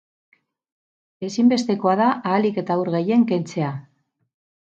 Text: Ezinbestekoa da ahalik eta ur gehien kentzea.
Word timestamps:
Ezinbestekoa 1.27 1.93
da 1.99 2.07
ahalik 2.31 2.59
eta 2.63 2.79
ur 2.85 2.91
gehien 2.97 3.27
kentzea. 3.35 3.71